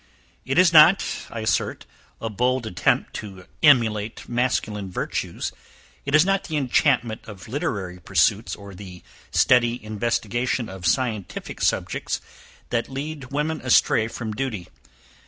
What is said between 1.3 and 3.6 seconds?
assert, a bold attempt to